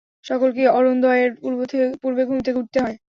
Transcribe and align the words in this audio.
সকলকেই 0.25 0.67
অরুণোদয়ের 0.69 1.31
পূর্বে 2.01 2.23
ঘুম 2.25 2.39
থেকে 2.45 2.59
উঠতে 2.59 2.79
হয়। 2.81 2.97